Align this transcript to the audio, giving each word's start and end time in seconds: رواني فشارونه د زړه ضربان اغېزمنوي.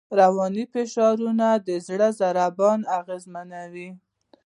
رواني 0.19 0.63
فشارونه 0.73 1.47
د 1.67 1.69
زړه 1.87 2.07
ضربان 2.21 2.79
اغېزمنوي. 2.99 3.89